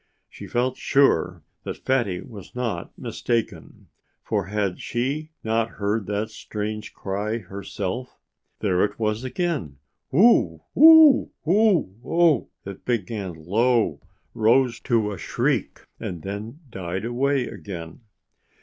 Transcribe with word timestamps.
She 0.31 0.47
felt 0.47 0.77
sure 0.77 1.43
that 1.63 1.77
Fatty 1.77 2.21
was 2.21 2.55
not 2.55 2.91
mistaken, 2.97 3.85
for 4.23 4.45
had 4.47 4.79
she 4.81 5.29
not 5.43 5.69
heard 5.77 6.07
that 6.07 6.31
strange 6.31 6.91
cry 6.95 7.37
herself? 7.37 8.17
There 8.61 8.83
it 8.83 8.97
was 8.97 9.23
again! 9.23 9.77
Woo 10.11 10.61
ooo 10.75 11.29
ooo 11.47 11.51
oo 11.51 11.95
o! 12.03 12.49
It 12.65 12.83
began 12.83 13.45
low, 13.45 14.01
rose 14.33 14.79
to 14.89 15.11
a 15.11 15.19
shriek, 15.19 15.81
and 15.99 16.23
then 16.23 16.61
died 16.71 17.05
away 17.05 17.45
again. 17.45 17.99